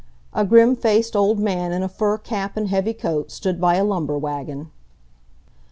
[0.33, 3.83] A grim faced old man in a fur cap and heavy coat stood by a
[3.85, 4.71] lumber wagon.